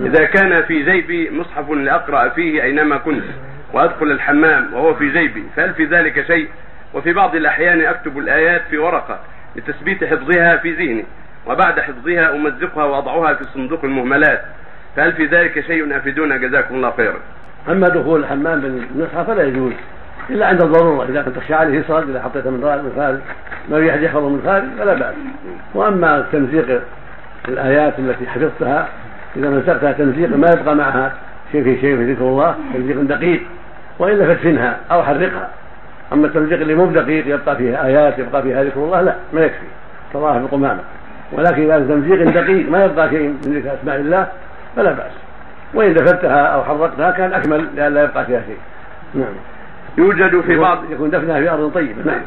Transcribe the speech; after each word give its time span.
إذا 0.00 0.24
كان 0.24 0.62
في 0.62 0.82
جيبي 0.82 1.30
مصحف 1.30 1.70
لأقرأ 1.70 2.28
فيه 2.28 2.62
أينما 2.62 2.96
كنت 2.96 3.24
وأدخل 3.72 4.06
الحمام 4.06 4.74
وهو 4.74 4.94
في 4.94 5.12
جيبي 5.12 5.44
فهل 5.56 5.74
في 5.74 5.84
ذلك 5.84 6.26
شيء؟ 6.26 6.48
وفي 6.94 7.12
بعض 7.12 7.34
الأحيان 7.34 7.80
أكتب 7.80 8.18
الآيات 8.18 8.62
في 8.70 8.78
ورقة 8.78 9.20
لتثبيت 9.56 10.04
حفظها 10.04 10.56
في 10.56 10.72
ذهني 10.72 11.04
وبعد 11.46 11.80
حفظها 11.80 12.36
أمزقها 12.36 12.84
وأضعها 12.84 13.34
في 13.34 13.44
صندوق 13.44 13.84
المهملات 13.84 14.40
فهل 14.96 15.12
في 15.12 15.26
ذلك 15.26 15.60
شيء 15.60 15.96
أفيدونا؟ 15.96 16.36
جزاكم 16.36 16.74
الله 16.74 16.90
خيرا. 16.90 17.18
أما 17.68 17.88
دخول 17.88 18.20
الحمام 18.20 18.60
بالنصحى 18.60 19.24
فلا 19.24 19.42
يجوز 19.42 19.72
إلا 20.30 20.46
عند 20.46 20.62
الضرورة 20.62 21.04
إذا 21.08 21.22
كنت 21.22 21.36
تخشى 21.36 21.54
عليه 21.54 21.82
صاد 21.88 22.10
إذا 22.10 22.22
حطيته 22.22 22.50
من 22.50 22.62
خارج 22.96 23.18
ما 23.70 23.78
يحفظه 23.78 24.28
من 24.28 24.42
خارج 24.44 24.64
فلا 24.78 24.94
بأس. 24.94 25.14
وأما 25.74 26.26
تمزيق 26.32 26.82
الآيات 27.48 27.98
التي 27.98 28.26
حفظتها 28.26 28.88
إذا 29.36 29.50
مزقتها 29.50 29.92
تمزيقا 29.92 30.36
ما 30.36 30.48
يبقى 30.60 30.76
معها 30.76 31.12
شيء 31.52 31.64
في 31.64 31.80
شيء 31.80 31.96
في 31.96 32.12
ذكر 32.12 32.24
الله 32.24 32.54
تمزيق 32.74 33.00
دقيق 33.00 33.42
وإلا 33.98 34.26
فادفنها 34.26 34.76
أو 34.90 35.02
حرقها. 35.02 35.48
أما 36.12 36.26
التمزيق 36.26 36.60
اللي 36.60 36.74
مو 36.74 36.86
بدقيق 36.86 37.26
يبقى 37.26 37.56
فيه 37.56 37.84
آيات 37.84 38.18
يبقى 38.18 38.42
فيها 38.42 38.64
ذكر 38.64 38.80
الله 38.80 39.00
لا 39.00 39.14
ما 39.32 39.40
يكفي. 39.40 39.66
كظاهر 40.14 40.36
القمامة. 40.36 40.80
ولكن 41.32 41.70
إذا 41.70 41.78
تمزيق 41.78 42.30
دقيق 42.30 42.70
ما 42.70 42.84
يبقى 42.84 43.10
شيء 43.10 43.28
من 43.28 43.58
ذكر 43.58 43.74
أسماء 43.74 43.96
الله 43.96 44.26
فلا 44.76 44.92
بأس. 44.92 45.12
وإن 45.74 45.94
دفنتها 45.94 46.46
أو 46.46 46.64
حرقتها 46.64 47.10
كان 47.10 47.32
أكمل 47.32 47.66
لئلا 47.76 48.04
يبقى 48.04 48.26
فيها 48.26 48.42
شيء. 48.46 48.58
نعم. 49.14 49.34
يوجد 49.98 50.40
في 50.40 50.56
بعض 50.56 50.78
يكون 50.90 51.10
دفنها 51.10 51.40
في 51.40 51.50
أرض 51.50 51.72
طيبة. 51.74 52.02
نعم. 52.04 52.20